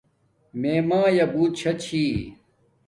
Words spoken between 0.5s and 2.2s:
میے مایا بوت شاہ چھی